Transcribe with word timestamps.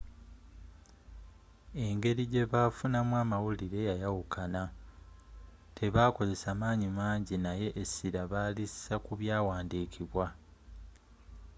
engeri 1.85 2.23
gyebafuna 2.31 2.99
mu 3.07 3.15
amawulire 3.21 3.79
yayawukana 3.89 4.61
tebakozesa 5.77 6.49
manyi 6.61 6.87
mangi 6.97 7.35
naye 7.45 7.67
esira 7.81 8.21
balisa 8.31 8.95
kubyawandiikibwa 9.05 10.25